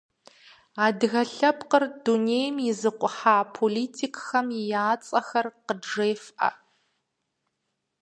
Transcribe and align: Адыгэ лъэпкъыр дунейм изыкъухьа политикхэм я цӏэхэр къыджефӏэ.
Адыгэ 0.85 1.23
лъэпкъыр 1.33 1.83
дунейм 2.03 2.55
изыкъухьа 2.69 3.37
политикхэм 3.55 4.47
я 4.85 4.87
цӏэхэр 5.05 5.45
къыджефӏэ. 5.65 6.49